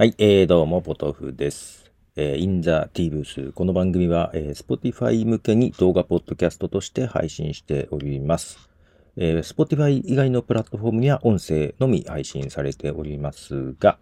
[0.00, 1.92] はい、えー、どうも、ポトフです。
[2.16, 3.52] えー、In the T ブース。
[3.52, 8.70] この番組は、えー Spotify 向けに動画ポッドキャストとして配信しております。
[9.18, 13.98] えー Spotify 以外のプラットフォームには音声のみ配信されておりますが、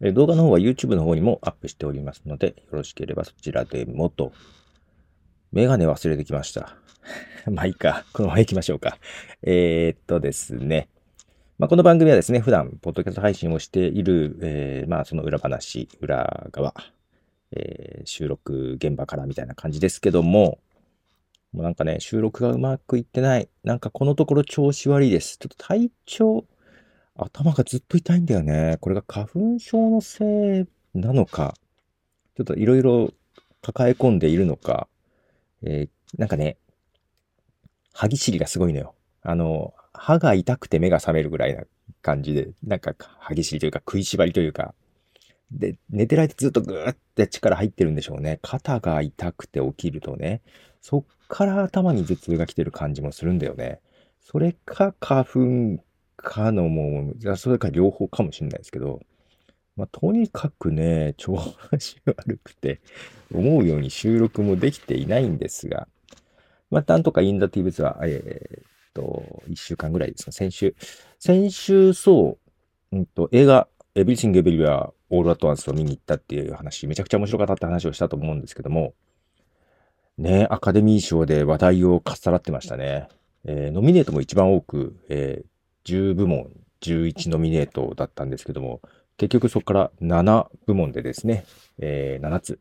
[0.00, 4.32] えー動画の方は YouTube の方にもアップしておりますので、よろしければそちらでもと。
[5.52, 6.76] メガネ忘れてきました。
[7.48, 8.04] まあいいか。
[8.12, 8.98] このまま行きましょうか。
[9.42, 10.88] えー、っとですね。
[11.58, 16.74] まあ、この番組はですね、普段、ポッドキャスト配信をしている、えーまあ、その裏話、裏側、
[17.52, 20.58] えー収録現場からみたいな感じですけども、
[21.52, 23.48] もうなんかね、収録がうまくいってない。
[23.64, 25.38] なんかこのところ調子悪いです。
[25.38, 26.44] ちょっと体調、
[27.16, 28.76] 頭がずっと痛いんだよね。
[28.82, 31.54] これが花粉症のせいなのか、
[32.36, 33.14] ちょっといろいろ
[33.62, 34.88] 抱え込んでいるのか、
[35.62, 36.58] えーなんかね、
[37.94, 38.94] 歯ぎしりがすごいのよ。
[39.22, 41.64] あの、歯が痛くて目が覚めるぐらいな
[42.02, 44.74] 感じで、なんか歯ぎしりというか食いしばりというか、
[45.50, 48.38] で、寝てる間ずっとぐーって力入ってるんでしょうね。
[48.42, 50.42] 肩が痛くて起きるとね、
[50.80, 53.80] そっから頭に頭痛が来てる感じもするんだよね。
[54.20, 55.84] それか花粉
[56.16, 59.00] かのもう、それか両方かもしれないですけど、
[59.76, 61.36] まあ、とにかくね、調
[61.78, 62.80] 子悪くて、
[63.32, 65.86] 思うように収録もできていないんですが、
[66.70, 70.74] まあ、なんとかインダティブスは、えーと、1週間ぐらいですか、先週。
[71.18, 72.38] 先週、そ
[72.92, 78.94] う、うんと、映画、Everything Everywhere All at Once を見に行ったっていう話、めちゃくちゃ面白かったって話をしたと思うんですけども、
[80.18, 83.08] ね、アカデミー賞で話題をかっさらってましたね。
[83.44, 85.46] えーノミネートも一番多く、えー
[85.84, 88.80] 10部門、11ノミネートだったんですけども、
[89.18, 91.44] 結局そこから7部門でですね、
[91.78, 92.58] えー7つ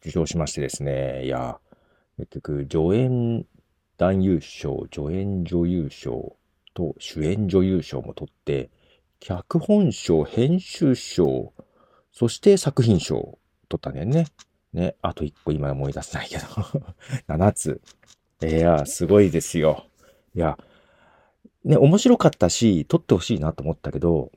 [0.00, 1.58] 受賞しましてですね、いや、
[2.16, 3.46] 結局助演
[3.96, 6.36] 男優賞、助演女優賞
[6.74, 8.70] と主演女優賞も取って、
[9.20, 11.52] 脚本賞、編集賞、
[12.12, 13.38] そして作品賞を
[13.68, 14.26] 取ったんだよね。
[14.72, 16.44] ね、あと1個今思い出せないけど、
[17.28, 17.80] 7つ。
[18.42, 19.86] いや、すごいですよ。
[20.34, 20.58] いや、
[21.64, 24.32] ね、面白かったし、撮ってほしいなと思ったけど、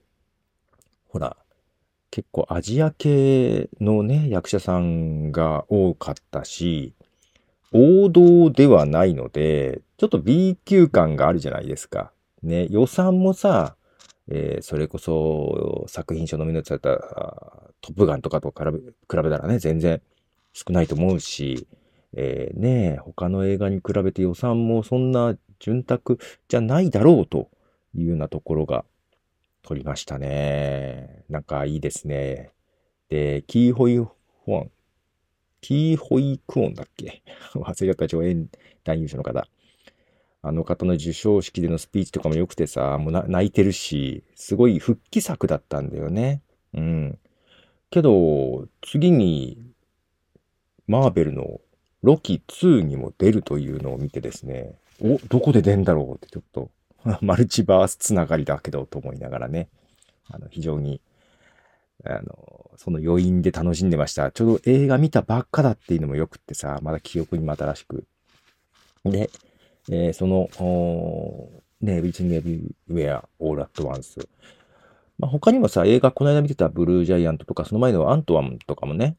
[1.10, 1.36] ほら、
[2.12, 6.94] 結構アジア系のね、役者さんが多かったし、
[7.72, 12.12] 王道ではないので、ちょっと B 級感があるじゃないですか。
[12.44, 13.76] ね、予算もさ、
[14.30, 16.98] えーそれこそ作品賞ノミネートされた
[17.82, 20.02] トップガンとかと比べたらね、全然
[20.54, 21.68] 少ないと思うし、
[22.14, 26.18] えーね、他の映画に比べて予算もそんな潤沢
[26.48, 27.50] じゃないだろうと
[27.96, 28.86] いうようなところが
[29.62, 31.24] 取りましたね。
[31.30, 32.52] なんかいいですね。
[33.10, 34.72] で、キーホイホン、
[35.62, 37.24] キーホイクオンだっけ？
[37.56, 38.50] 忘れちゃった助演
[38.84, 39.48] 男優賞の方。
[40.44, 46.42] あの方の授賞式でのスピーチとかも良くてさ、もう泣いてるし、すごい復帰作だったんだよね。
[46.74, 47.20] うん。
[47.90, 49.62] けど、次に、
[50.88, 51.60] マーベルの
[52.02, 56.70] ロキ2にも出るというのを見てですね、お、どこで出んだろうってちょっと、
[57.22, 59.70] マルチバースつながりだけどと思いながらね、
[60.30, 61.02] あの、非常に、
[62.06, 64.32] あの、その余韻で楽しんでました。
[64.32, 68.06] ちょうど映画見たばっかだっていうのもよくってさ、まだ記憶にまたらしく。
[69.04, 69.30] で、
[69.90, 70.50] えーその、
[71.82, 74.28] ね、Everything Everywhere All at Once。
[75.20, 79.18] まあ、他にもさ、映画、この間見てたブルージャイアントとか、その前のアントワンとかもね、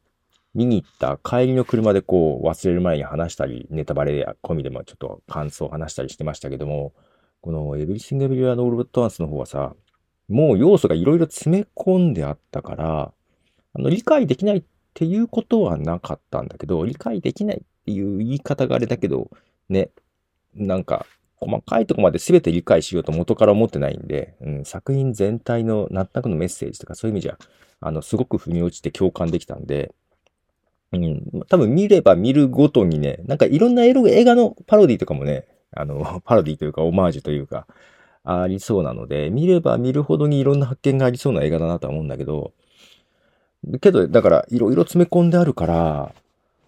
[0.53, 6.93] 見に行った帰りの車でこう、忘れる前に話したり、ネタバレや込みでもちょっと感想を話したりしてましたけども、
[7.41, 9.75] この Everything Everywhere All at Once の方はさ、
[10.29, 13.11] もう要素がいろいろ詰め込んであったから、
[13.73, 14.63] あの、理解できないっ
[14.93, 19.29] ていうことはなかったんだけど、理解できないっていう言い方があれだけど、
[19.69, 19.89] ね、
[20.55, 21.05] なんか、
[21.39, 27.37] 細かいとこまで全て理解しようと元から思ってないんで、うん、作品全体のなんとなくのメッセージとかそういう意味じゃ、
[27.79, 29.93] あの、すごく腑に落ちて共感できたんで、
[30.91, 37.67] うん、多分見れば見るごとにね、なんかいろんな映画映画のパロディとかもね、あの、パロディというかオマージュというか、
[38.29, 42.53] ありそうなので、見れば見るほどにいろんな発見がありそうな映画だなとは思うんだけど、
[43.81, 46.13] けど、だから、いろいろ詰め込んであるから、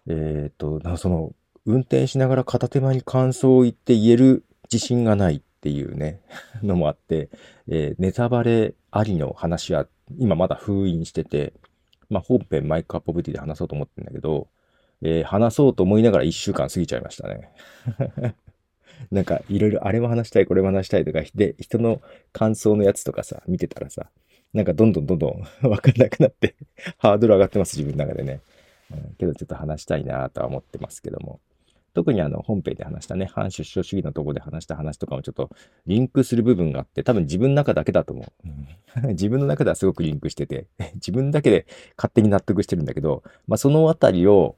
[0.07, 1.33] えっと、その、
[1.65, 6.21] 運転しながら片手間に感想を言って言える自信がないっていうね、
[6.63, 7.29] のもあって、
[7.67, 9.87] えーネタバレありの話は
[10.17, 11.53] 今まだ封印してて、
[12.09, 14.47] まあ本編マイクアップオブティで話そうと思ってんだけど、
[15.03, 17.51] えー話そうと思いながら一週間過ぎちゃいましたね。
[19.09, 22.01] なんかいろいろあれも話したい、これも話したいとか、で、人の
[22.33, 24.09] 感想のやつとかさ、見てたらさ、
[24.53, 26.55] なんかどんどんどんどん わかんなくなって、
[26.97, 28.33] ハードル上がってます、自分の中でね。
[28.33, 31.39] うんけどちょっと話したいなとは思ってますけども。
[31.93, 35.49] 特にあの本編で話したね、反出生主義のとこで話した話とかもちょっと
[35.87, 38.23] リンクする部分があって、多分自分の中だけだと思
[39.03, 39.07] う。
[39.11, 41.65] 自分の中ではすごくリンクしてて、自分だけで
[41.97, 44.55] 勝手に納得してるんだけど、まあそのあたりを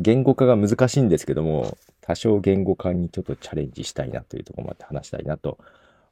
[0.00, 5.58] 言語化が難しいんですけども、多少言語化にちょっとチャレンジしたいなというところまで話したいなと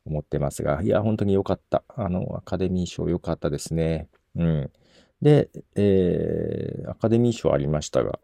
[0.04, 1.82] 思ってますが、いや、本当に良かった。
[1.96, 4.08] あの、アカデミー賞良かったですね。
[4.36, 4.70] うん。
[5.22, 8.18] で、えー、アカデミー賞ありましたが、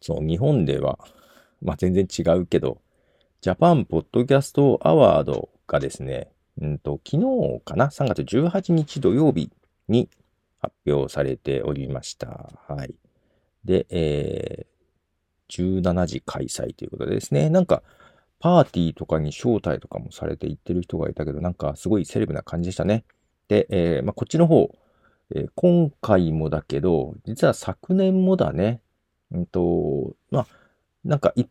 [0.00, 0.98] そう、日本では、
[1.62, 2.80] まあ、全然違うけど、
[3.40, 9.52] ジャパンポッドキャストアワードがですね、うんと、昨日かな ?3 月18日土曜日
[9.86, 10.08] に
[10.60, 12.50] 発表されておりました。
[12.66, 12.96] はい。
[13.64, 17.82] で、えー、17時開催ということでですね、なんか、
[18.40, 23.04] パーティーとかに招待とかもされて行ってる人がいたけど、なんかすごいセレブな感じでしたね。
[23.48, 24.70] で、えー、まあ、こっちの方、
[25.34, 28.80] えー、今回もだけど、実は昨年もだね、
[29.32, 30.46] うんと、まあ、
[31.04, 31.48] なんか一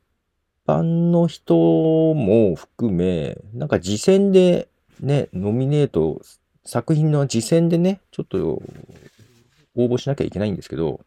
[0.66, 4.70] 般の人も含め、なんか次戦で
[5.00, 6.22] ね、ノミネート、
[6.66, 8.62] 作品の次戦でね、ちょっと
[9.76, 11.02] 応募しなきゃいけないんですけど、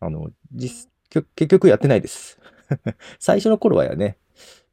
[0.00, 2.40] あの、実、結局やってないです。
[3.18, 4.16] 最初の頃はやね、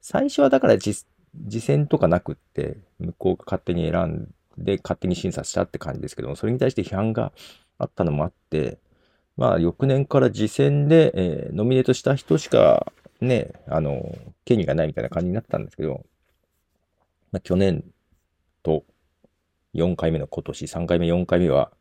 [0.01, 1.07] 最初はだから実、
[1.49, 7.31] 次戦とかなくって、向こうが勝手に選んで、勝手に審査したって感じですけども、それに対して批判が
[7.77, 8.79] あったのもあって、
[9.35, 12.91] まあ、翌年から次戦で、えー、ノミネートした人しか、
[13.21, 16.05] ね、あの、権利がないみたいな感じになったんですけど、
[17.31, 17.83] まあ、去年
[18.63, 18.83] と
[19.75, 21.71] 4回目の今年、3回目、4回目は、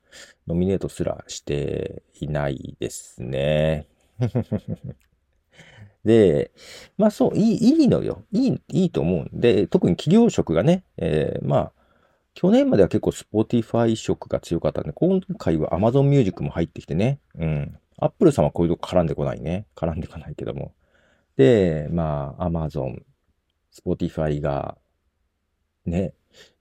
[0.47, 3.87] ノミネートすらしていないですね。
[6.05, 6.53] で、
[6.97, 8.25] まあそう、いい、いいのよ。
[8.31, 11.73] いい、いいと思うんで、特に企業職がね、えー、まあ、
[12.35, 17.19] 去年までは結構 Spotify 色が強かったんで、今回は Amazon Music も入ってきてね。
[17.35, 17.79] うん。
[17.99, 19.67] Apple さんはこういうとこ絡んでこないね。
[19.75, 20.75] 絡んでこないけども。
[21.37, 23.03] で、まあ、Amazon、
[23.73, 24.77] Spotify が、
[25.87, 26.13] ね。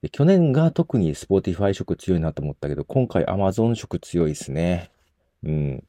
[0.01, 4.92] で去年が特に Spotify 色強いなと思ったけど、今回 Amazon 色強いですね。
[5.44, 5.83] うん。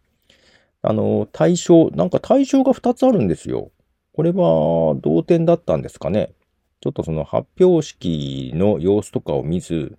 [0.82, 3.70] あの、対象、なんか対象が2つあるんですよ。
[4.12, 6.32] これは同点だったんですかね。
[6.80, 9.98] ちょっとその発表式の様子とかを見ず、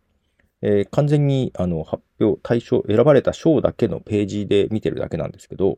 [0.61, 5.77] えー、完全にあの発表、対象、選ばれた賞だけのページで見てるだけなんですけど、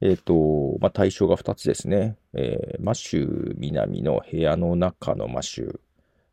[0.00, 2.16] えっ、ー、と、まあ、対象が2つですね。
[2.34, 5.80] えー、マシュ南の部屋の中のマシュ。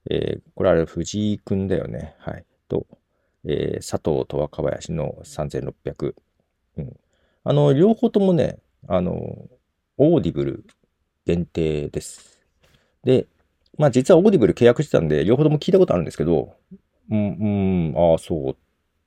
[0.09, 2.15] えー、これあれ藤井くんだよね。
[2.19, 2.45] はい。
[2.67, 2.85] と、
[3.45, 6.15] えー、佐藤と若林の3600。
[6.77, 6.99] うん。
[7.43, 9.47] あの、両方ともね、あの、
[9.97, 10.65] Audible
[11.25, 12.39] 限定です。
[13.03, 13.27] で、
[13.77, 16.55] まあ実は Audible 契約してたんで、両方とも聞いたことあるんですけど、
[17.09, 18.55] うん、うん、ああ、そうっ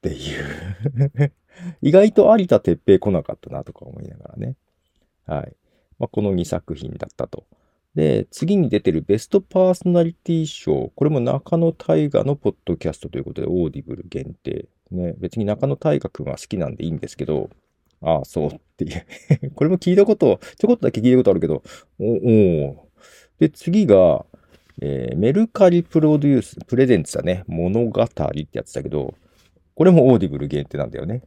[0.03, 1.33] ていう
[1.83, 4.57] 意外と有田哲平来なかったなとか思いながらね。
[5.27, 5.57] はい。
[5.99, 7.45] まあ、この2作品だったと。
[7.95, 10.93] で、次に出てるベストパーソナリティ賞。
[10.95, 14.67] これも仲野太賀のポッドキャストということで、 Audible 限定。
[14.91, 17.51] ね、別に仲野太賀くんは好きなんでいいんですけど、
[18.01, 21.63] ああ、そうっていう これも聞いたこと、ちょこっとだけ聞いたことあるけど、
[21.99, 22.89] おお
[23.39, 24.27] で、次が、
[24.83, 27.45] えー、メルカリプロデュース、プレゼンツだね。
[27.47, 29.15] 物語ってやつだけど、
[29.75, 31.23] これも Audible 限定なんだよね。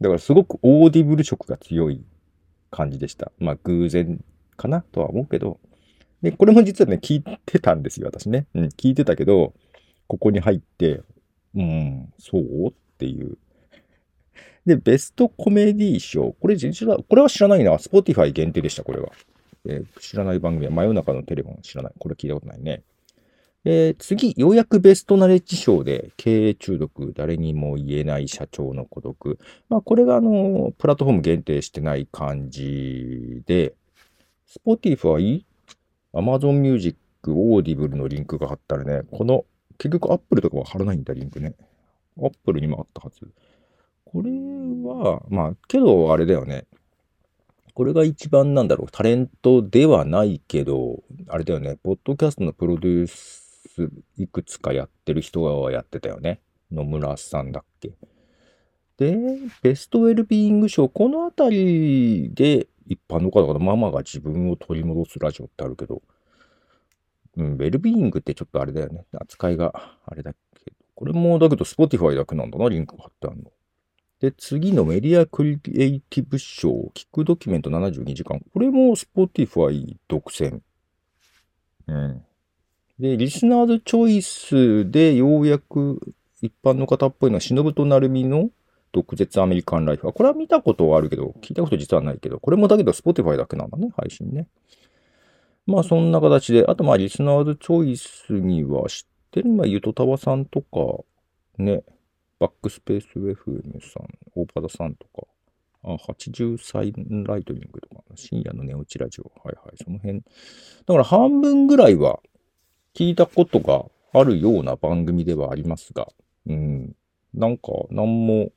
[0.00, 2.04] だからすごく Audible 色が強い
[2.70, 3.32] 感じでした。
[3.38, 4.24] まあ偶然
[4.56, 5.58] かなとは思うけど。
[6.22, 8.46] で、これも実はね、聞いてたんですよ、私ね。
[8.54, 9.54] うん、聞いてたけど、
[10.06, 11.02] ここに入って、
[11.54, 12.68] うん、そう？
[12.68, 13.36] っていう。
[14.64, 16.36] で、ベストコメディ賞。
[16.40, 17.76] これ実は、これは知らないな。
[17.78, 19.10] Spotify 限定でした、これは。
[19.64, 21.92] えー、知らない番組は真夜中のテレフォン知らない。
[21.98, 22.82] これ聞いたことないね。
[23.64, 29.38] えー、次、ようやくベストナレッジ賞で、経営中毒、誰にも言えない社長の孤独。
[29.68, 33.74] まあ、これが、あの、プラットフォーム限定してない感じで、
[34.64, 35.44] Spotify、
[36.14, 39.44] Amazon Music、Audible のリンクが貼ったらね、この、
[39.78, 41.54] 結局 Apple とかは貼らないんだ、リンクね。
[42.18, 43.30] Apple にもあったはず。
[44.04, 46.66] これは、まあ、けど、あれだよね。
[47.74, 56.40] これが一番なんだろう、タレントではないけど、あれだよね、ポッドキャストのプロデュースいくつかやってる人がやってたよね。
[56.70, 57.92] 野村さんだっけ。
[58.98, 66.02] で、ベストウェルビーイング賞、このあたりで一般の方々、ママが自分を取り戻すラジオってあるけど、
[67.36, 69.04] うん、ウェルビーイングってちょっとあれだよね。
[69.12, 69.72] 扱いが
[70.04, 73.50] あれだけど、これもだけど Spotify だけなんだな、リンク貼ってあるの。
[74.20, 78.40] で、次のメディアクリエイティブ賞、キックドキュメント72時間。
[78.52, 80.60] これも Spotify 独占。
[81.88, 82.22] うん。
[83.00, 88.50] で、リスナーズチョイスでようやく一般の方っぽいのは、忍と成美の
[88.92, 94.48] 毒舌アメリカンライフは、これは見たことはあるけど、聞いたこと実はないけど、これもだけど Spotify だけなんだね、配信ね。
[95.66, 101.04] まあそんな形で、あとまあリスナーズチョイスには知ってるのはゆとたわさんとか、
[101.58, 101.82] ね、
[102.38, 105.26] バックスペース FM さん、大場田さんとか、
[105.84, 106.92] あ、80歳
[107.24, 109.30] ライトニングとか、深夜の寝落ちラジオ。
[109.44, 110.20] はいはい、その辺。
[110.20, 110.24] だ
[110.88, 112.18] から半分ぐらいは
[112.94, 116.08] 聞いたことがあるような番組ではありますが、
[116.46, 116.96] うん、
[117.32, 118.50] なんか、なんも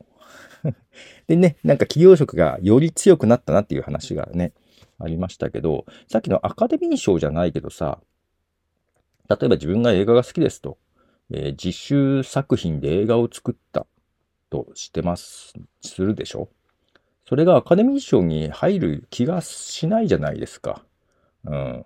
[1.28, 4.54] でね、なんか企業色がより強くなったなっていう話がね、
[5.00, 8.00] ありましたけど、さっきのアカデミー賞じゃないけどさ、
[9.30, 10.78] 例えば自分が映画が好きですと、
[11.32, 13.88] えー、実習作品で映画を作った
[14.50, 16.50] としてます、するでしょ？
[17.28, 20.86] それがアカデミー賞に入る気がしないじゃないですか。
[21.46, 21.86] うん。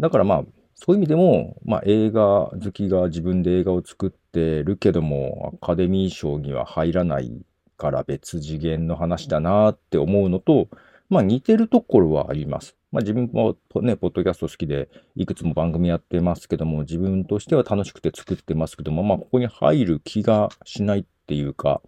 [0.00, 7.44] だからまあ、そういう意味でも、まあ映画好きが自分で映画を作ってるけども、アカデミー賞には入らない
[7.80, 10.68] から別次元の話だなって思うのと、
[11.08, 12.76] まあ似てるところはあります。
[12.92, 21.80] まあ自分もね、ポッドキャスト好きでいくつも番組やってますけども、自分としては楽しくて作ってますけども、まあここに入る気がしないっていうか、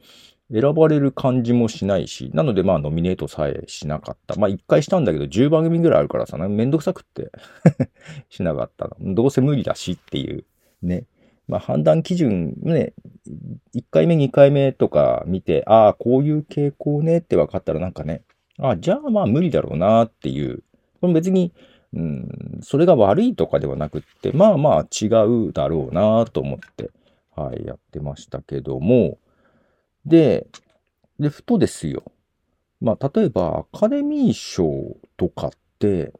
[0.50, 4.34] 選ばれる感じもしないし、なのでまあノミネートさえしなかった。
[4.36, 7.30] まあ一回したんだけど10番組ぐらいあるからさ、めんどくさくって
[8.30, 9.14] しなかったの。
[9.14, 10.44] どうせ無理だしっていう
[10.82, 11.04] ね。
[11.48, 12.92] まあ判断基準ね、
[13.74, 18.22] 1回目2回目とか見て、ああ、こういう傾向ねって分かったらなんかね、
[18.58, 20.62] ああ、じゃあまあ無理だろうなっていう。
[21.00, 21.52] これ別に、
[21.94, 25.06] うん、それが悪いとかではなくって、まあまあ違
[25.48, 26.90] うだろうなと思って、
[27.34, 29.18] はい、やってましたけども、
[30.06, 30.46] で、
[31.18, 32.02] で、ふとですよ。
[32.80, 36.12] まあ、例えば、アカデミー賞とかって、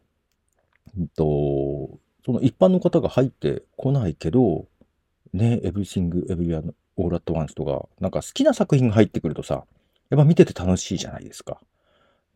[0.96, 4.66] うんと、その一般の方が入ってこないけど、
[5.32, 9.64] ね、エブリシング・エブリアン・オール・アット・ワンスとか、なんか好きな作品が入ってくるとさ、
[10.10, 11.60] やっぱ見てて楽しいじゃないですか。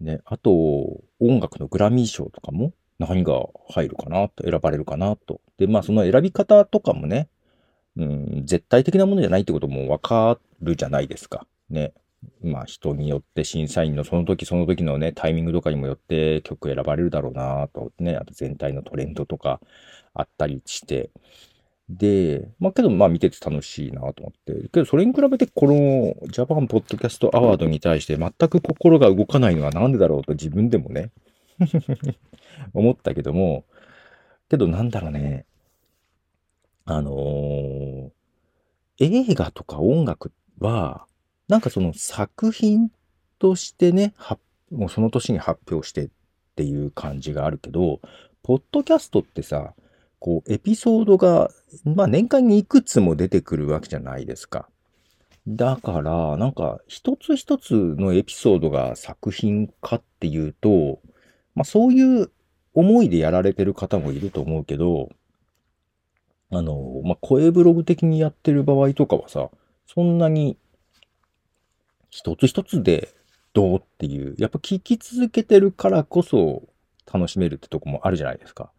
[0.00, 3.34] ね、あと、音楽のグラミー賞とかも何が
[3.68, 5.40] 入るかなと、選ばれるかなと。
[5.58, 7.28] で、まあその選び方とかもね、
[7.96, 11.46] うん、絶対的なものじゃないってこともわかるじゃないですか。
[11.70, 11.92] ね。
[12.42, 19.60] まあ人によって審査員のその時その時のね、タイミングとかにもよって曲選ばれるだろうなとね、あと全体のトレンドとか
[20.14, 21.10] あったりして。
[21.88, 24.68] で、まあけどまあ見てて楽しいなと思って。
[24.68, 31.10] けどそれに比べてこのジャパンポッドキャストアワードに対して全く心が動かないのはなんでだろうと自分でもね
[32.74, 33.64] 思ったけども、
[34.48, 35.46] けどなんだろうね。
[36.84, 38.10] あのー、
[38.98, 41.06] 映画とか音楽は、
[41.48, 42.90] なんかその作品
[43.38, 44.14] としてね、
[44.70, 46.08] もうその年に発表してっ
[46.56, 48.00] ていう感じがあるけど、
[48.42, 49.74] ポッドキャストってさ、
[50.18, 51.50] こう、エピソードが、
[51.84, 54.68] まあ年間にいくつも出てくるわけじゃないですか。
[55.48, 61.00] だから、なんか、一つ一つのエピソードが作品かっていうと、
[61.54, 62.30] まあそういう
[62.74, 65.08] 思いでやられてる方もいると思うけど、
[66.50, 69.50] あの、まあ、声ブログ的にやってる場合とかはさ、
[69.86, 70.56] そんなに
[72.10, 73.14] 一つ一つで
[73.52, 76.62] どうっていう、やっぱ聞き続けてるからこそ
[77.12, 78.70] 楽しめるってとこもあるじゃないですか。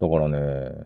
[0.00, 0.84] だからね、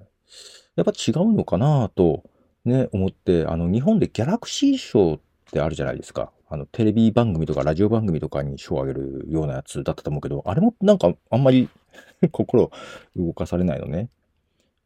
[0.79, 2.23] やっぱ違うのかなと
[2.65, 5.21] ね、思って、あの、日本でギャラクシー賞っ
[5.51, 6.31] てあるじゃないですか。
[6.49, 11.69] あの、テレビ番組とかラジオ番組とかに賞をあげるようなやつだったと思うけど、あれもなんかあんまり
[12.31, 12.71] 心
[13.17, 14.09] 動かされないのね。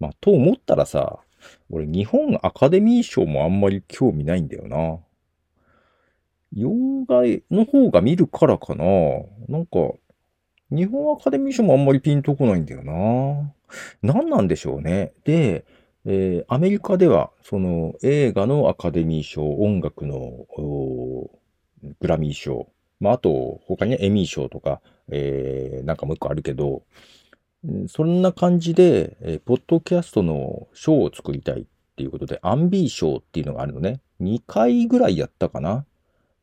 [0.01, 1.21] まあ、と思ったらさ、
[1.71, 4.99] 俺、日本アカデミー賞もあんまり興味ないんだよな。
[6.55, 6.71] 洋
[7.09, 8.85] 画の方が見るからかな。
[9.49, 9.93] なんか、
[10.71, 13.53] 日本アカデミー賞もあんまりピンとこないんだよな。
[14.03, 15.13] 何なんでしょうね。
[15.25, 15.65] で、
[16.05, 20.47] えー、アメリカでは、その映画のアカデミー賞、音楽の
[22.01, 22.69] グラミー賞、
[23.01, 26.83] まあ、あと、他に、エミー賞とか、えー、なんかもう一個あるけど、
[27.89, 31.65] そんな感じで、えー、ポッドキャストの賞を作りたいっ
[31.97, 34.01] ていうことで、アンビー賞っていうのがあるのね。
[34.21, 35.85] 2回ぐらいやったかな。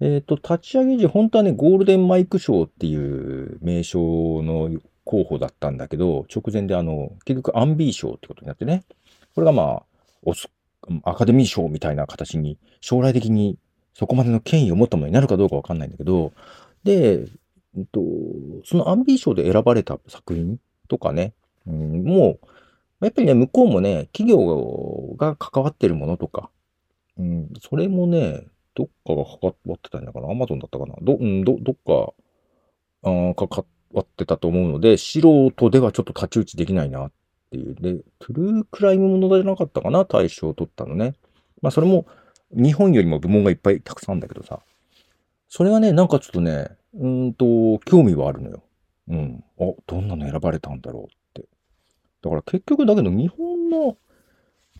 [0.01, 3.99] えっ、ー、と、立ち上げ時、本当はね、ゴールデンマイク賞っていう名称
[4.43, 4.69] の
[5.03, 8.83] 候補だったんだけど、直前であの、結局アンビー賞ってことになってね。
[9.35, 9.83] これがま
[10.25, 10.31] あ、
[11.03, 13.57] アカデミー賞みたいな形に、将来的に
[13.93, 16.31] そこまでの権威を持ったものになるかどうかわかんないんだけど、
[16.83, 17.25] で、
[17.77, 18.01] えっと、
[18.65, 20.57] そのアンビー賞で選ばれた作品
[20.87, 21.33] とかね、
[21.67, 22.39] うん、も
[23.01, 26.49] う、やっぱりね、向こうもね、企業が関わってるものとか、
[27.17, 28.45] うん、それもね、
[28.75, 32.13] どっかが関わってたんだかなアマゾンだったかなど、うん、ど、どっか、
[33.03, 35.19] あ関わってたと思うので、素
[35.51, 37.11] 人ではちょっと太刀打ちできないなっ
[37.51, 37.75] ていう。
[37.75, 41.13] で、トゥルークライムものじゃなかったかな大賞を取ったのね。
[41.61, 42.05] まあ、それも、
[42.51, 44.59] 日本よりも部門がいっぱいたくさんだけどさ。
[45.47, 48.63] それはね、なんかちょっとね、うんと、興味はあるのよ。
[49.09, 49.43] うん。
[49.59, 51.47] あ、どんなの選ばれたんだろうって。
[52.21, 53.97] だから結局だけど日本の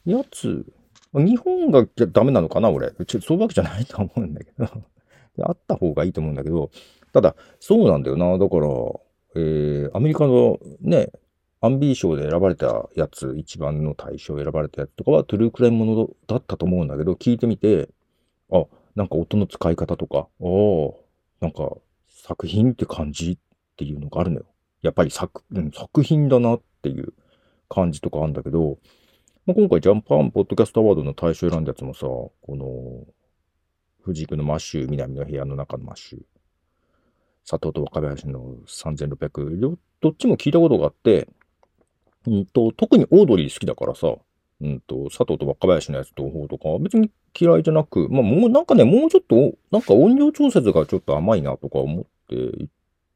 [0.06, 0.66] やつ、
[1.14, 2.92] 日本がダメなのかな俺。
[3.06, 4.68] ちそういうわけじゃないと思うんだけど。
[5.42, 6.70] あった方がいいと思うんだけど、
[7.14, 8.38] ただ、そうなんだよな。
[8.38, 8.68] だから、
[9.36, 11.12] えー、アメリカのね、
[11.62, 17.89] アンビー賞で選ばれたやつ、一番の対象選ばれたやつとかはトゥルークライムものだったと思うんだけど、聞いてみて、
[18.51, 20.28] あ、なんか音の使い方とか、ああ、
[21.42, 23.38] なんか作品って感じっ
[23.75, 24.46] ていうのがあるのよ。
[24.82, 27.13] やっぱり作、うん、作品だなっていう
[27.68, 28.78] 感じとかあるんだけど、
[29.46, 33.06] まあ、今回 Japan Podcast Awards の対象選んだやつもさ、この、
[34.04, 36.20] 藤井君のマッシュ、南の部屋の中のマッシュ、
[37.50, 41.28] 佐藤と若林の3600、どっちも聞いたことがあって、
[42.29, 44.15] うんと、特にオードリー好きだからさ、
[44.62, 47.09] うんと、佐藤と若林のやつと方とか、別に
[47.39, 52.69] 嫌いじゃなく、まあもうなんかね、もうちょっと、なんか音量調節がちょっと甘いなとか思ってい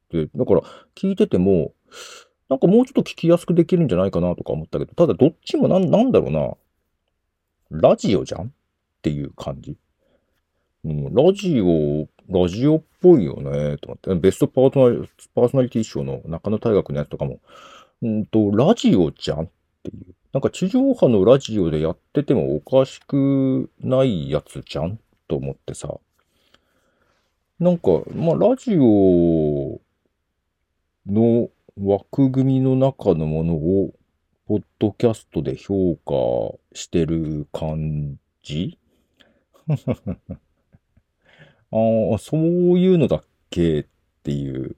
[0.10, 0.62] て、だから
[0.96, 1.74] 聞いてても、
[2.50, 6.58] なんかもうちょっと聞きやすくできるんじゃないかなとか思ったけど、ただどっちもなん、なんだろ
[7.70, 8.50] うな、ラジオじゃんっ
[9.04, 9.78] ていう感じ。
[10.86, 14.16] うん、ラジオ、ラジオっぽいよね、と思って。
[14.16, 17.40] ベストパーソナリパーソナリティ賞の中野大学のやつとかも、
[18.04, 19.50] うんと、ラジオじゃんっ
[19.82, 20.14] ていう。
[20.34, 26.00] なんか地上波のラジオでやっててもおかしくないやつじゃんと思ってさ。
[27.60, 29.80] なんか、まあ、ラジオ
[31.08, 31.50] の
[31.82, 33.94] 枠組みの中のものを、
[34.48, 38.78] ポッドキャストで評価してる感じ？
[39.70, 39.76] あ
[42.16, 43.86] あ、そういうのだっけっ
[44.24, 44.76] ていう。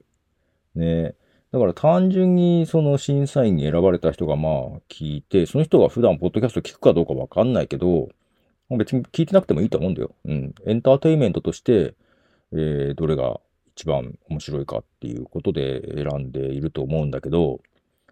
[0.76, 1.16] ね。
[1.56, 4.52] だから単純にその審査員に選ばれた人がまあ
[4.90, 8.10] 聞いて、その人が普段ポッドキャスト聞くかどうかわかんないけど、
[8.68, 10.14] 別に聞いてなくてもいいと思うんだよ。
[10.26, 10.54] うん。
[10.66, 11.94] エンターテイメントとして、
[12.52, 13.40] えー、どれが
[13.74, 17.60] 一番面白いかっていうことで選んでいると思うんだけど、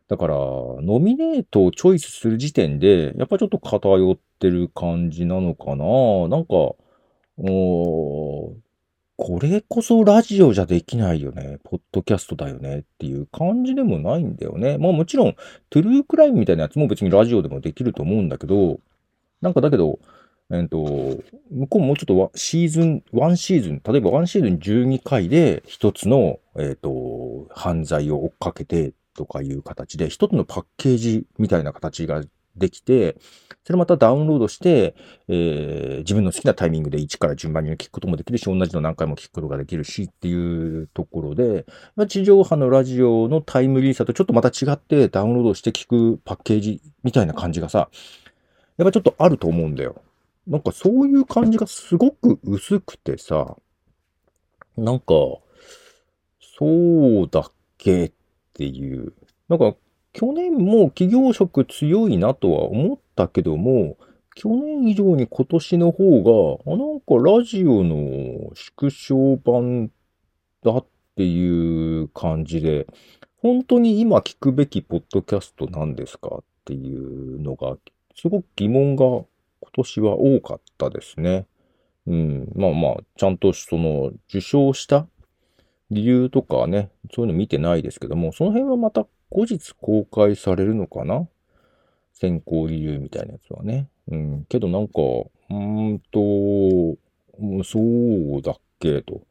[0.09, 6.75] だから、ノミネートをチョイスする時点で、やっぱちょっと偏ってる感じなのかななんか、
[9.17, 11.59] これこそラジオじゃできないよね。
[11.63, 14.77] ポッドキャストだよねっていう感じでもないんだよね。
[14.77, 15.37] まあもちろん、
[15.71, 18.81] トゥルークライムみたいなやつも別にラジオでもできると思うんだけど、
[19.41, 20.01] なんかだけど、
[20.51, 20.77] えっ、と、
[21.51, 32.23] 向こうもうちょっとシーズン、ワンシーズン、例えばワンシーズン12回で一つの、えっ、と、犯罪を追っかけてとかいう形で、一つのパッケージみたいな形が
[32.57, 33.17] できて、
[33.65, 34.95] それまたダウンロードして、
[35.29, 41.65] えー、自分の好きなタイミングで1から順番に聞くこともできるし、同じの何回も聞くことができるしっていうところで、
[41.97, 47.89] まあ、地上波のラジオのタイムリーさとちょっとまた違ってダウンロードして聞くパッケージみたいな感じがさ、
[48.77, 50.03] やっぱちょっとあると思うんだよ。
[50.47, 53.57] なんかそういう感じがすごく薄くてさ、
[54.77, 55.15] なんか、
[56.59, 58.13] そうだっけっ
[58.53, 59.15] ていう。
[59.49, 59.75] なんか
[60.15, 63.97] 去年も企業職強いなとは思ったけども、
[64.37, 69.91] 去年以上に今年の方が、なんかラジオの縮小版
[70.63, 72.87] だっていう感じで、
[73.43, 77.77] 本当に今聞くべきポッドキャストなんですかっていうのが、
[78.15, 79.27] すごく疑問が今
[79.73, 81.47] 年は多かったですね。
[82.07, 82.53] うん。
[82.55, 85.09] まあまあ、ちゃんとその受賞した
[85.91, 91.27] 理由とかね、そういうの見てないですけども、その辺はまた後日公開されるのかな？
[92.13, 93.89] 選考理由みたいなやつはね。
[94.09, 94.45] うん。
[94.49, 96.97] けどなんか、うーんと、
[97.65, 99.23] そうだっけと。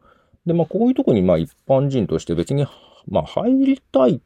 [0.45, 2.67] で、まあこういうとこにまあ一般人として別に、
[3.07, 4.19] まあ入りたいっ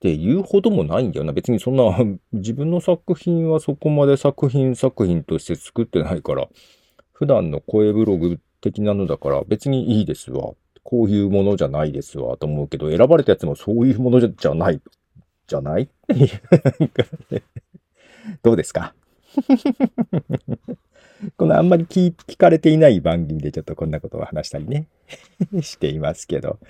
[0.00, 1.34] ていうほどもないんだよな。
[1.34, 1.84] 別にそんな
[2.32, 6.48] 自分の作品はそこまで作品作品として作ってないから、
[7.12, 10.54] 普段の声ブログ的なのだから別にいいですわ
[10.88, 14.80] こういうものじゃないですわ、と思うけど、選ばれたやつもそういうものじゃない、
[15.48, 15.88] じゃない？
[18.44, 18.94] どうですか？
[21.36, 24.86] このあんまり聞かれていない番組でちょっとこんなことを話したりね
[25.60, 26.60] していますけど。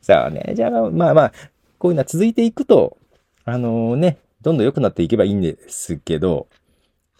[0.00, 1.32] さあね、じゃあまあまあ、
[1.78, 2.98] こういうのは続いていくと、
[3.44, 6.48] あのー、ね、どんどん良くなっていけばいいんですけど、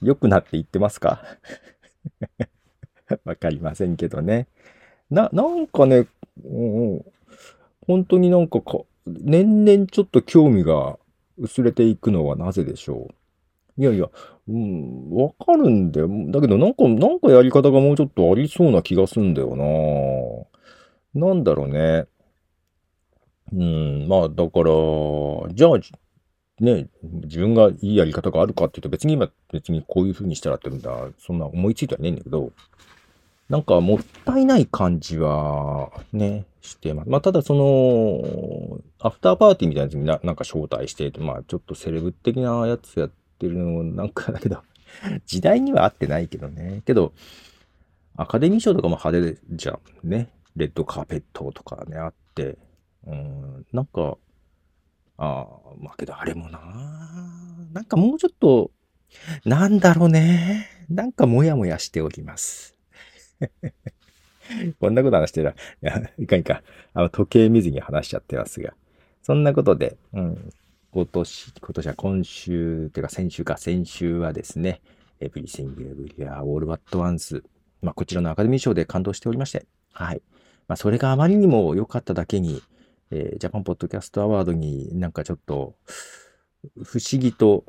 [0.03, 1.23] 良くなっていってますか？
[3.25, 4.49] わかりませんけどね。
[5.11, 6.07] な、なんかね、
[6.45, 6.49] う
[6.97, 7.05] ん、
[7.87, 10.99] 本当になんかか、年々ちょっと興味が
[11.39, 13.09] 薄れていくのはなぜでしょ
[13.79, 13.81] う？
[13.81, 14.11] いやいや、
[14.49, 16.09] うん、わかるんだよ。
[16.29, 20.49] だけどなんか、なんかやり方がもうちょっとありそうな気がすんだよ
[21.15, 21.29] な。
[21.29, 22.07] なんだろうね。
[23.53, 24.73] うん、まあだから、
[25.53, 25.79] じゃあ、
[26.63, 32.53] ね、自分がいいやり方があるかっていうと別に今別にこういう風にしたらってんだ、そんな思いついてはないんだけど、
[33.51, 37.11] なんかもったいない感じはね、してます。
[37.11, 43.11] まあ、ただその、アフターパーティーみたいなやつにななんか招待して、まあ、ちょっとセレブ的なやつやっ
[43.41, 44.63] てるのなんかだけど、
[45.27, 46.83] 時代には合ってないけどね。
[46.87, 47.13] けど、
[48.17, 50.33] アカデミー賞とかも派手じゃんね。
[50.55, 52.57] レッドカーペットとかね、あって。
[53.05, 54.17] うん、なんか、
[55.17, 55.49] ああ、
[55.81, 56.61] まあけどあれもな、
[57.73, 58.71] なんかもうちょっと、
[59.45, 60.69] なんだろうね。
[60.89, 62.77] なんかもやもやしております。
[64.81, 66.63] こんなこと話してたら、い、かんいかん。
[66.95, 68.75] あの、時計見ずに話しちゃってますが。
[69.23, 70.53] そんなことで、うん、
[70.93, 74.81] 今年、今年は今週、てか先週か、先週はですね、
[75.21, 77.43] Everything Everywhere All at Once。
[77.83, 80.23] まあ、こちらのアカデミー賞で感動しておりまして、はい。
[80.69, 82.63] まあ、それがあまりにも良かっただけに、
[83.11, 85.75] えー、ジャパンポッドキャストアワードになんかちょっと、
[86.83, 87.65] 不思議と、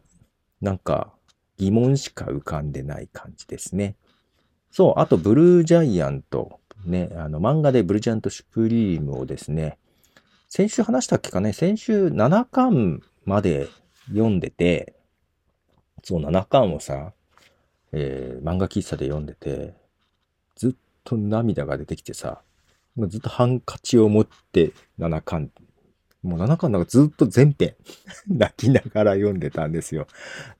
[0.61, 1.13] なんか
[1.57, 3.95] 疑問しか浮かんでない感じですね。
[4.71, 6.59] そう、あと、ブルージャイアント。
[6.85, 9.77] ね、あの、漫画でブルージャイアント・シュプリームをですね、
[10.47, 13.67] 先週話したっけかね、先週7巻まで
[14.07, 14.95] 読んでて、
[16.03, 17.13] そう、7巻をさ、
[17.91, 19.75] えー、漫画喫茶で読んでて、
[20.55, 20.71] ずっ
[21.03, 22.41] と涙が出てきてさ、
[22.97, 25.51] ずっとハンカチを持って7巻、
[26.23, 27.75] もう7巻なんかずっと全編
[28.27, 30.07] 泣きながら読んでたんですよ。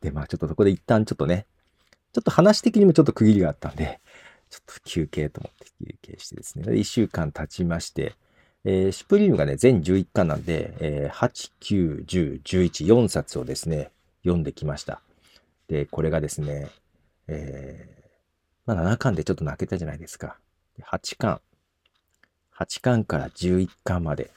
[0.02, 1.46] で、まあちょっとそこで一旦ちょっとね、
[2.14, 4.00] ちょっと話的にもちょっと区切りがあったんで、
[4.50, 8.16] ちょっと休憩と思って休憩してですね、1週間経ちまして、
[8.66, 13.92] えー、シュプリームがね、全11巻なんで、えー、8、9、10、11、4冊をですね、
[14.24, 15.02] 読んできました。
[15.68, 16.70] で、これがですね、
[17.28, 20.38] えー、まあ7巻でちょっと泣けたじゃないですか。
[20.84, 21.42] 8巻、
[22.60, 24.32] 8巻から11巻まで、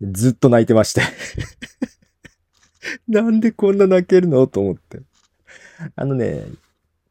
[0.00, 1.02] ずっと泣いてまして
[3.06, 4.46] なんでこんな泣けるの？
[4.48, 5.00] と思って。
[5.94, 6.44] あのね、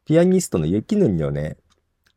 [0.04, 1.56] ピアニストの雪国のね、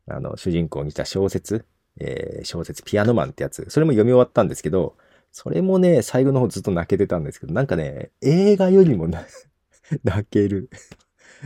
[0.08, 1.66] あの、主人公にした小説、
[1.98, 4.96] えー、小説ピアノマンってやつ、それも読み終わったんですけど、
[5.32, 9.08] それもね、最後の方ずっと泣けてたんですけど、なんかね、映画よりも
[10.04, 10.70] 泣ける。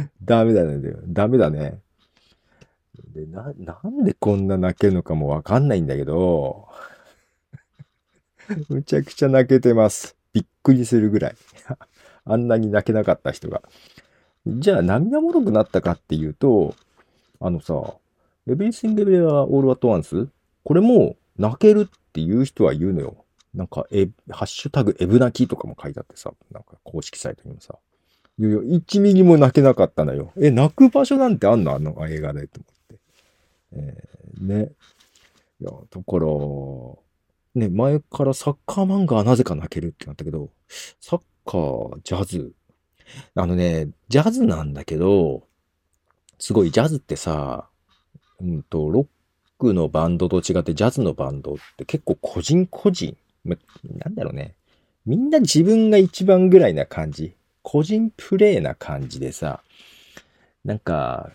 [0.23, 0.81] ダメだね。
[1.07, 1.81] ダメだね。
[3.15, 6.69] で、な、なんでこんな泣けるのかもわかんないんだけど、
[8.69, 10.17] むちゃくちゃ泣けてます。
[10.33, 11.37] びっくりするぐらい。
[12.25, 13.63] あんなに泣けなかった人が。
[14.47, 16.75] じゃあ涙もろくなったかっていうと、
[17.41, 17.75] あのさ、
[18.47, 20.29] Everything Everywhere All at Once?
[20.65, 23.25] これも泣けるっていう人は言うのよ。
[23.55, 27.75] なんか、え、ハッシュタグエブ泣きとかも書いてあってさ、なんか公式サイトにもさ。
[28.39, 30.33] いやいや、1ミリも泣けなかったのよ。
[30.37, 31.75] え、泣く場所なんてあんの？
[31.75, 33.01] あの映画でと思って。
[33.73, 34.73] えー、ね。
[35.61, 36.27] いや、だから、
[37.55, 40.51] ね、前からサッカー漫画はなぜか泣けるってなったけど、
[41.01, 42.53] サッカー、ジャズ、
[43.35, 45.43] あのね、ジャズなんだけど、
[46.39, 47.69] すごいジャズってさ、
[48.41, 49.07] うんと、ロッ
[49.59, 54.55] クのバンドと違ってジャズのバンドって結構個人個人、ま、なんだろうね。
[55.07, 57.35] みんな自分が一番ぐらいな感じ。
[57.63, 59.63] 個人プレイな感じでさ、
[60.65, 61.31] なんか、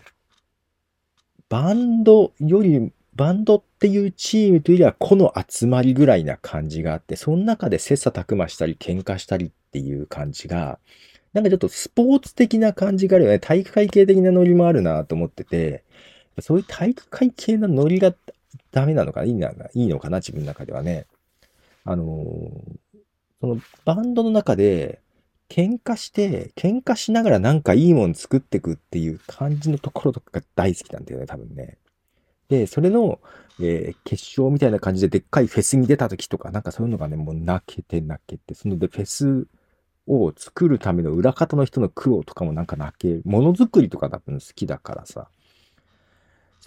[1.50, 10.80] バンドより、バンドっていうチームというよりは個の集まりぐらいな感じがあって、その中で切磋琢磨したり喧嘩したりっていう感じが、
[11.36, 13.40] なんかちょっとスポーツ的な感じがあるよね。
[13.40, 15.84] 体育会系的なノリもあるなと思ってて、
[16.40, 18.16] そういう体育会系のノリが
[18.72, 21.08] ダメなのかいいな、いいのかな、自分の中ではね。
[21.84, 23.00] あのー、
[23.42, 25.02] そのバンドの中で、
[25.50, 31.78] 喧嘩して、喧嘩しながらなんかいいもん作ってくっていう感じのところとかが大好きなんだよね、多分ね。
[32.48, 33.20] で、それの、
[33.60, 39.48] えー、決勝みたいな感じででっかいフェスに出た時とか、なんかそういうのがね、もう泣けて泣けて、そのでフェス
[40.08, 43.22] を作るための裏方の人の苦労とかもなんか泣ける。
[43.26, 45.30] ものづくりとかだったの好きだからさ。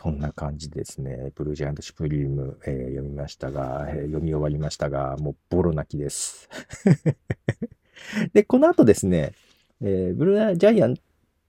[0.00, 1.32] そんな感じですね。
[1.34, 6.48] ブルージャイアント・シュプリーム、えー、読みましたが、えー、読み終わりましたが、もうボロ泣きです。
[8.32, 9.32] で、この後ですね、
[9.80, 10.94] えー、ブルージャイアン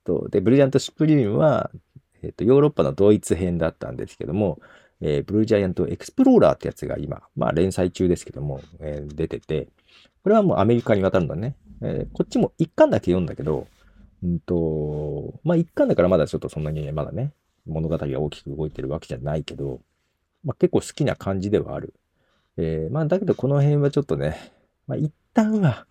[0.04, 1.70] トで、ブルージャイアント・シュプリームは、
[2.24, 4.60] えっ、と、ヨーロッパのドイツ編だったんですけども、
[5.02, 9.68] えブルージャイアント・エクスプローラーってやつが今、まあ連載中ですけども、え出てて、
[10.24, 11.56] これはもうアメリカに渡るんだね。
[11.82, 13.68] えー、こっちも一巻だけ読んだけど、
[14.24, 17.32] うんと、まあ一巻だからまだちょっとそんなにまだね、
[17.66, 19.80] 物語が大きく動いてるわけじゃないけど、
[20.44, 21.94] まあ結構好きな感じではある。
[22.58, 24.52] えー、まあだけどこの辺はちょっとね、
[24.88, 25.86] まあ一旦は、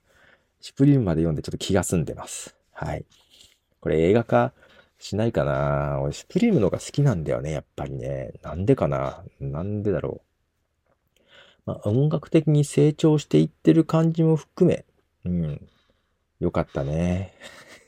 [0.61, 2.57] シュプリームまで読んでちょっと気が済んでます。
[2.73, 3.05] はい。
[3.81, 4.53] これ映画化
[4.99, 8.33] しないかな俺、シュプリームの方が好きなんだよね、やっぱりね。
[8.43, 10.29] なんでかななんでだろう。
[11.67, 14.85] まあ、音楽的に成長していってる感じも含め、
[15.25, 15.69] うん。
[16.41, 17.35] よかったね。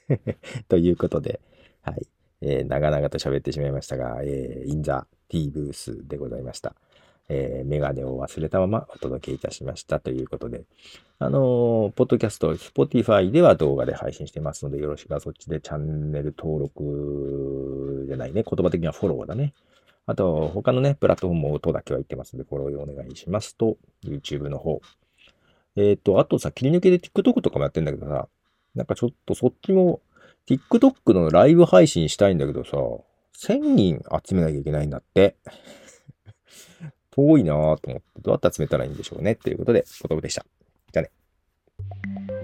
[0.69, 1.41] ということで、
[1.83, 2.07] はい。
[2.43, 4.93] えー、長々と喋ってしまいましたが、えー、in the
[5.29, 6.75] T ブースでございました。
[7.29, 10.65] えー、メガネを忘れたままお届けいたしましたということで、
[11.21, 19.55] あのー、ポッドキャスト、Spotify では動画で配信してますので、よろしくはそっちでチャンネル登録じゃないね、言葉的にはフォローだね。
[20.07, 24.81] あと、他のね、プラットフォーム音だけは言ってますので、フォローお願いしますと、YouTube の方。
[25.77, 28.29] えっ、ー、と、あとさ、切り抜けで TikTok とかもやってんだけどさ、
[28.75, 30.01] なんかちょっとそっちも、
[30.47, 32.77] TikTok のライブ配信したいんだけどさ、
[33.39, 35.37] 1000人集めなきゃいけないんだって。
[37.11, 39.33] 遠いなぁと思って、どうやって集めたらいいんでしょうね。
[39.33, 40.47] っていうことで、言葉でした。
[40.93, 42.40] じゃあね。